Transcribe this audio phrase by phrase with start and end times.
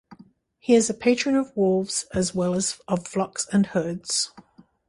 [0.57, 4.31] He is a patron of wolves as well as of flocks and herds.